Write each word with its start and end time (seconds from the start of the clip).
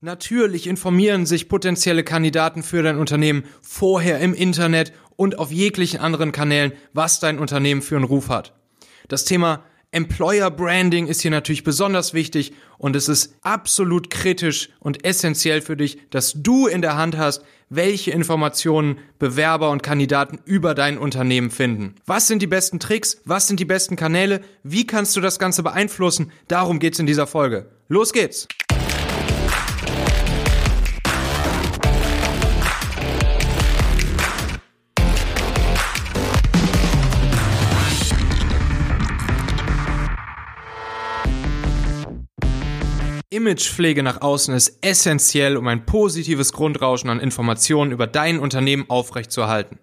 Natürlich 0.00 0.66
informieren 0.66 1.26
sich 1.26 1.48
potenzielle 1.48 2.04
Kandidaten 2.04 2.62
für 2.62 2.82
dein 2.82 2.98
Unternehmen 2.98 3.44
vorher 3.60 4.20
im 4.20 4.32
Internet 4.32 4.92
und 5.16 5.38
auf 5.38 5.50
jeglichen 5.50 6.00
anderen 6.00 6.32
Kanälen, 6.32 6.72
was 6.92 7.20
dein 7.20 7.38
Unternehmen 7.38 7.82
für 7.82 7.96
einen 7.96 8.04
Ruf 8.04 8.28
hat. 8.28 8.54
Das 9.08 9.24
Thema 9.24 9.64
Employer 9.90 10.50
Branding 10.50 11.06
ist 11.06 11.22
hier 11.22 11.30
natürlich 11.30 11.64
besonders 11.64 12.12
wichtig 12.12 12.52
und 12.76 12.94
es 12.94 13.08
ist 13.08 13.34
absolut 13.40 14.10
kritisch 14.10 14.68
und 14.80 15.04
essentiell 15.06 15.62
für 15.62 15.78
dich, 15.78 15.98
dass 16.10 16.34
du 16.36 16.66
in 16.66 16.82
der 16.82 16.98
Hand 16.98 17.16
hast, 17.16 17.42
welche 17.70 18.10
Informationen 18.10 18.98
Bewerber 19.18 19.70
und 19.70 19.82
Kandidaten 19.82 20.40
über 20.44 20.74
dein 20.74 20.98
Unternehmen 20.98 21.50
finden. 21.50 21.94
Was 22.04 22.26
sind 22.26 22.42
die 22.42 22.46
besten 22.46 22.80
Tricks? 22.80 23.22
Was 23.24 23.46
sind 23.46 23.60
die 23.60 23.64
besten 23.64 23.96
Kanäle? 23.96 24.42
Wie 24.62 24.86
kannst 24.86 25.16
du 25.16 25.22
das 25.22 25.38
Ganze 25.38 25.62
beeinflussen? 25.62 26.32
Darum 26.48 26.80
geht's 26.80 26.98
in 26.98 27.06
dieser 27.06 27.26
Folge. 27.26 27.70
Los 27.88 28.12
geht's! 28.12 28.46
Imagepflege 43.30 44.02
nach 44.02 44.22
außen 44.22 44.54
ist 44.54 44.78
essentiell, 44.80 45.58
um 45.58 45.68
ein 45.68 45.84
positives 45.84 46.54
Grundrauschen 46.54 47.10
an 47.10 47.20
Informationen 47.20 47.92
über 47.92 48.06
dein 48.06 48.38
Unternehmen 48.38 48.86
aufrechtzuerhalten. 48.88 49.78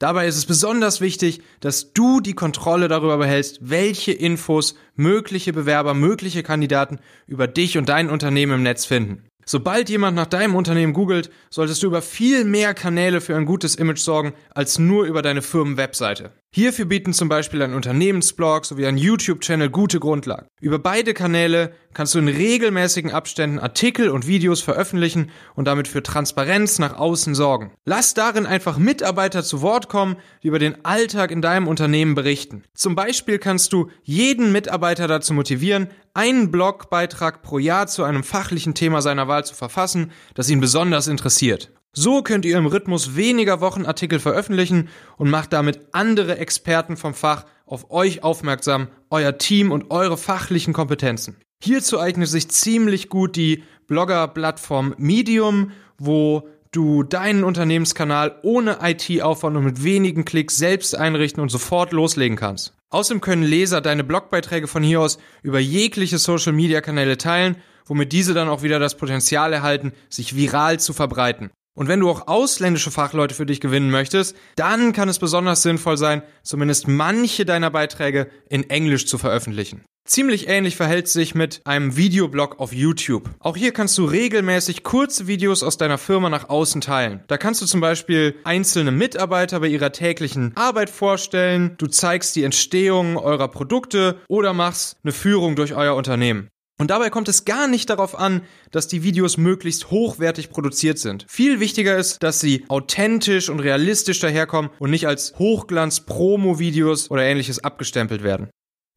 Dabei 0.00 0.26
ist 0.26 0.36
es 0.36 0.44
besonders 0.44 1.00
wichtig, 1.00 1.40
dass 1.60 1.92
du 1.92 2.20
die 2.20 2.32
Kontrolle 2.32 2.88
darüber 2.88 3.18
behältst, 3.18 3.58
welche 3.60 4.10
Infos 4.10 4.74
mögliche 4.96 5.52
Bewerber, 5.52 5.94
mögliche 5.94 6.42
Kandidaten 6.42 6.98
über 7.28 7.46
dich 7.46 7.78
und 7.78 7.88
dein 7.88 8.10
Unternehmen 8.10 8.54
im 8.54 8.62
Netz 8.64 8.86
finden. 8.86 9.22
Sobald 9.46 9.88
jemand 9.88 10.16
nach 10.16 10.26
deinem 10.26 10.56
Unternehmen 10.56 10.92
googelt, 10.92 11.30
solltest 11.48 11.82
du 11.82 11.86
über 11.86 12.02
viel 12.02 12.44
mehr 12.44 12.74
Kanäle 12.74 13.20
für 13.20 13.36
ein 13.36 13.46
gutes 13.46 13.76
Image 13.76 14.00
sorgen, 14.00 14.32
als 14.52 14.80
nur 14.80 15.04
über 15.04 15.22
deine 15.22 15.42
Firmenwebseite. 15.42 16.32
Hierfür 16.52 16.84
bieten 16.86 17.12
zum 17.12 17.28
Beispiel 17.28 17.62
ein 17.62 17.74
Unternehmensblog 17.74 18.66
sowie 18.66 18.84
ein 18.86 18.96
YouTube-Channel 18.96 19.70
gute 19.70 20.00
Grundlagen. 20.00 20.48
Über 20.60 20.80
beide 20.80 21.14
Kanäle 21.14 21.72
kannst 21.94 22.16
du 22.16 22.18
in 22.18 22.26
regelmäßigen 22.26 23.12
Abständen 23.12 23.60
Artikel 23.60 24.08
und 24.08 24.26
Videos 24.26 24.60
veröffentlichen 24.60 25.30
und 25.54 25.66
damit 25.66 25.86
für 25.86 26.02
Transparenz 26.02 26.80
nach 26.80 26.96
außen 26.96 27.36
sorgen. 27.36 27.70
Lass 27.84 28.14
darin 28.14 28.46
einfach 28.46 28.78
Mitarbeiter 28.78 29.44
zu 29.44 29.62
Wort 29.62 29.88
kommen, 29.88 30.16
die 30.42 30.48
über 30.48 30.58
den 30.58 30.84
Alltag 30.84 31.30
in 31.30 31.40
deinem 31.40 31.68
Unternehmen 31.68 32.16
berichten. 32.16 32.64
Zum 32.74 32.96
Beispiel 32.96 33.38
kannst 33.38 33.72
du 33.72 33.88
jeden 34.02 34.50
Mitarbeiter 34.50 35.06
dazu 35.06 35.32
motivieren, 35.34 35.86
einen 36.14 36.50
Blogbeitrag 36.50 37.42
pro 37.42 37.60
Jahr 37.60 37.86
zu 37.86 38.02
einem 38.02 38.24
fachlichen 38.24 38.74
Thema 38.74 39.02
seiner 39.02 39.28
Wahl 39.28 39.44
zu 39.44 39.54
verfassen, 39.54 40.10
das 40.34 40.50
ihn 40.50 40.58
besonders 40.58 41.06
interessiert. 41.06 41.70
So 41.92 42.22
könnt 42.22 42.44
ihr 42.44 42.56
im 42.56 42.66
Rhythmus 42.66 43.16
weniger 43.16 43.60
Wochenartikel 43.60 44.20
veröffentlichen 44.20 44.88
und 45.16 45.28
macht 45.28 45.52
damit 45.52 45.80
andere 45.92 46.38
Experten 46.38 46.96
vom 46.96 47.14
Fach 47.14 47.46
auf 47.66 47.90
euch 47.90 48.22
aufmerksam, 48.22 48.88
euer 49.10 49.38
Team 49.38 49.72
und 49.72 49.90
eure 49.90 50.16
fachlichen 50.16 50.72
Kompetenzen. 50.72 51.36
Hierzu 51.62 52.00
eignet 52.00 52.28
sich 52.28 52.48
ziemlich 52.48 53.08
gut 53.08 53.36
die 53.36 53.64
Blogger-Plattform 53.86 54.94
Medium, 54.98 55.72
wo 55.98 56.48
du 56.72 57.02
deinen 57.02 57.42
Unternehmenskanal 57.42 58.38
ohne 58.42 58.78
IT-Aufwand 58.82 59.56
und 59.56 59.64
mit 59.64 59.82
wenigen 59.82 60.24
Klicks 60.24 60.56
selbst 60.56 60.94
einrichten 60.94 61.42
und 61.42 61.48
sofort 61.48 61.92
loslegen 61.92 62.36
kannst. 62.36 62.74
Außerdem 62.90 63.20
können 63.20 63.42
Leser 63.42 63.80
deine 63.80 64.04
Blogbeiträge 64.04 64.68
von 64.68 64.82
hier 64.82 65.00
aus 65.00 65.18
über 65.42 65.58
jegliche 65.58 66.18
Social-Media-Kanäle 66.18 67.18
teilen, 67.18 67.56
womit 67.86 68.12
diese 68.12 68.34
dann 68.34 68.48
auch 68.48 68.62
wieder 68.62 68.78
das 68.78 68.96
Potenzial 68.96 69.52
erhalten, 69.52 69.92
sich 70.08 70.36
viral 70.36 70.78
zu 70.78 70.92
verbreiten. 70.92 71.50
Und 71.80 71.88
wenn 71.88 72.00
du 72.00 72.10
auch 72.10 72.28
ausländische 72.28 72.90
Fachleute 72.90 73.34
für 73.34 73.46
dich 73.46 73.58
gewinnen 73.58 73.88
möchtest, 73.88 74.36
dann 74.54 74.92
kann 74.92 75.08
es 75.08 75.18
besonders 75.18 75.62
sinnvoll 75.62 75.96
sein, 75.96 76.22
zumindest 76.42 76.88
manche 76.88 77.46
deiner 77.46 77.70
Beiträge 77.70 78.28
in 78.50 78.68
Englisch 78.68 79.06
zu 79.06 79.16
veröffentlichen. 79.16 79.82
Ziemlich 80.06 80.46
ähnlich 80.46 80.76
verhält 80.76 81.06
es 81.06 81.14
sich 81.14 81.34
mit 81.34 81.62
einem 81.64 81.96
Videoblog 81.96 82.60
auf 82.60 82.74
YouTube. 82.74 83.30
Auch 83.38 83.56
hier 83.56 83.72
kannst 83.72 83.96
du 83.96 84.04
regelmäßig 84.04 84.82
kurze 84.82 85.26
Videos 85.26 85.62
aus 85.62 85.78
deiner 85.78 85.96
Firma 85.96 86.28
nach 86.28 86.50
außen 86.50 86.82
teilen. 86.82 87.24
Da 87.28 87.38
kannst 87.38 87.62
du 87.62 87.66
zum 87.66 87.80
Beispiel 87.80 88.34
einzelne 88.44 88.90
Mitarbeiter 88.90 89.60
bei 89.60 89.68
ihrer 89.68 89.90
täglichen 89.90 90.54
Arbeit 90.56 90.90
vorstellen, 90.90 91.76
du 91.78 91.86
zeigst 91.86 92.36
die 92.36 92.44
Entstehung 92.44 93.16
eurer 93.16 93.48
Produkte 93.48 94.20
oder 94.28 94.52
machst 94.52 94.98
eine 95.02 95.12
Führung 95.12 95.56
durch 95.56 95.74
euer 95.74 95.96
Unternehmen. 95.96 96.50
Und 96.80 96.90
dabei 96.90 97.10
kommt 97.10 97.28
es 97.28 97.44
gar 97.44 97.68
nicht 97.68 97.90
darauf 97.90 98.18
an, 98.18 98.40
dass 98.70 98.88
die 98.88 99.02
Videos 99.02 99.36
möglichst 99.36 99.90
hochwertig 99.90 100.48
produziert 100.48 100.98
sind. 100.98 101.26
Viel 101.28 101.60
wichtiger 101.60 101.98
ist, 101.98 102.22
dass 102.22 102.40
sie 102.40 102.64
authentisch 102.68 103.50
und 103.50 103.60
realistisch 103.60 104.18
daherkommen 104.18 104.70
und 104.78 104.88
nicht 104.88 105.06
als 105.06 105.34
Hochglanz-Promo-Videos 105.38 107.10
oder 107.10 107.22
ähnliches 107.22 107.62
abgestempelt 107.62 108.22
werden. 108.22 108.48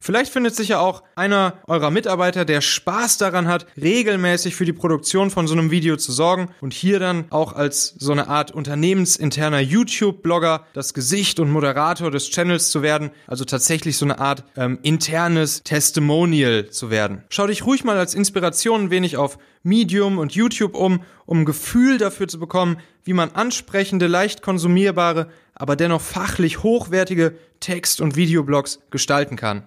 Vielleicht 0.04 0.34
findet 0.34 0.54
sich 0.54 0.68
ja 0.68 0.80
auch 0.80 1.02
einer 1.14 1.54
eurer 1.66 1.90
Mitarbeiter, 1.90 2.44
der 2.44 2.60
Spaß 2.60 3.16
daran 3.16 3.48
hat, 3.48 3.64
regelmäßig 3.80 4.54
für 4.54 4.66
die 4.66 4.74
Produktion 4.74 5.30
von 5.30 5.46
so 5.46 5.54
einem 5.54 5.70
Video 5.70 5.96
zu 5.96 6.12
sorgen 6.12 6.50
und 6.60 6.74
hier 6.74 6.98
dann 6.98 7.24
auch 7.30 7.54
als 7.54 7.94
so 7.98 8.12
eine 8.12 8.28
Art 8.28 8.50
unternehmensinterner 8.50 9.60
YouTube-Blogger 9.60 10.66
das 10.74 10.92
Gesicht 10.92 11.40
und 11.40 11.50
Moderator 11.50 12.10
des 12.10 12.28
Channels 12.28 12.68
zu 12.68 12.82
werden, 12.82 13.12
also 13.26 13.46
tatsächlich 13.46 13.96
so 13.96 14.04
eine 14.04 14.18
Art 14.18 14.44
ähm, 14.58 14.78
internes 14.82 15.62
Testimonial 15.62 16.68
zu 16.68 16.90
werden. 16.90 17.24
Schau 17.30 17.46
dich 17.46 17.64
ruhig 17.64 17.82
mal 17.82 17.96
als 17.96 18.14
Inspiration 18.14 18.82
ein 18.82 18.90
wenig 18.90 19.16
auf 19.16 19.38
Medium 19.62 20.18
und 20.18 20.32
YouTube 20.32 20.74
um, 20.74 21.02
um 21.24 21.40
ein 21.40 21.44
Gefühl 21.46 21.96
dafür 21.96 22.28
zu 22.28 22.38
bekommen, 22.38 22.76
wie 23.04 23.14
man 23.14 23.30
ansprechende, 23.30 24.06
leicht 24.06 24.42
konsumierbare, 24.42 25.28
aber 25.54 25.76
dennoch 25.76 26.02
fachlich 26.02 26.62
hochwertige 26.62 27.38
Text- 27.60 28.02
und 28.02 28.16
Videoblogs 28.16 28.80
gestalten 28.90 29.36
kann. 29.36 29.64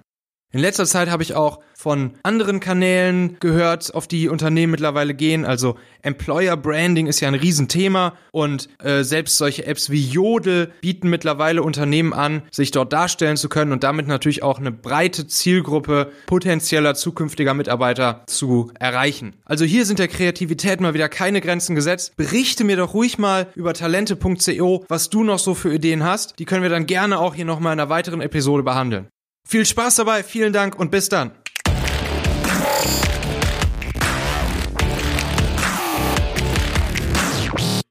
In 0.54 0.62
letzter 0.62 0.86
Zeit 0.86 1.10
habe 1.10 1.24
ich 1.24 1.36
auch 1.36 1.60
von 1.76 2.14
anderen 2.24 2.62
Kanälen 2.62 3.38
gehört, 3.42 3.94
auf 3.94 4.08
die 4.08 4.30
Unternehmen 4.30 4.72
mittlerweile 4.72 5.14
gehen. 5.14 5.44
Also 5.44 5.76
Employer 6.02 6.56
Branding 6.56 7.06
ist 7.08 7.20
ja 7.20 7.28
ein 7.28 7.36
Riesenthema 7.36 8.14
und 8.32 8.70
äh, 8.82 9.04
selbst 9.04 9.38
solche 9.38 9.66
Apps 9.66 9.90
wie 9.90 10.04
Jodel 10.04 10.72
bieten 10.80 11.10
mittlerweile 11.10 11.62
Unternehmen 11.62 12.14
an, 12.14 12.44
sich 12.50 12.72
dort 12.72 12.94
darstellen 12.94 13.36
zu 13.36 13.50
können 13.50 13.74
und 13.74 13.84
damit 13.84 14.08
natürlich 14.08 14.42
auch 14.42 14.58
eine 14.58 14.72
breite 14.72 15.28
Zielgruppe 15.28 16.12
potenzieller 16.28 16.96
zukünftiger 16.96 17.54
Mitarbeiter 17.54 18.24
zu 18.28 18.72
erreichen. 18.80 19.36
Also 19.44 19.66
hier 19.66 19.86
sind 19.86 20.00
der 20.00 20.08
Kreativität 20.08 20.80
mal 20.80 20.94
wieder 20.94 21.10
keine 21.10 21.42
Grenzen 21.42 21.76
gesetzt. 21.76 22.16
Berichte 22.16 22.64
mir 22.64 22.78
doch 22.78 22.94
ruhig 22.94 23.18
mal 23.18 23.48
über 23.56 23.74
talente.co, 23.74 24.86
was 24.88 25.10
du 25.10 25.26
noch 25.26 25.40
so 25.40 25.56
für 25.56 25.74
Ideen 25.74 26.04
hast. 26.04 26.40
Die 26.40 26.46
können 26.46 26.64
wir 26.64 26.70
dann 26.70 26.86
gerne 26.86 27.20
auch 27.20 27.36
hier 27.36 27.46
nochmal 27.46 27.74
in 27.74 27.80
einer 27.82 27.90
weiteren 27.90 28.22
Episode 28.22 28.64
behandeln. 28.64 29.08
Viel 29.48 29.66
Spaß 29.66 29.96
dabei, 29.96 30.24
vielen 30.24 30.52
Dank 30.52 30.78
und 30.78 30.92
bis 30.92 31.08
dann. 31.08 31.32